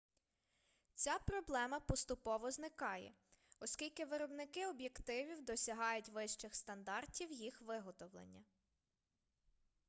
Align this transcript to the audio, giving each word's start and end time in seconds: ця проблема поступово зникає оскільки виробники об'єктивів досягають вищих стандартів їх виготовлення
ця 0.95 1.19
проблема 1.27 1.79
поступово 1.79 2.51
зникає 2.51 3.13
оскільки 3.59 4.05
виробники 4.05 4.67
об'єктивів 4.67 5.45
досягають 5.45 6.09
вищих 6.09 6.55
стандартів 6.55 7.31
їх 7.31 7.61
виготовлення 7.61 8.43